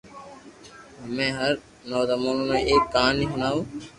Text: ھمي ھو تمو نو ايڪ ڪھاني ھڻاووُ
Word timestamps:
ھمي 1.01 1.27
ھو 1.89 1.99
تمو 2.09 2.31
نو 2.47 2.55
ايڪ 2.69 2.83
ڪھاني 2.93 3.25
ھڻاووُ 3.31 3.59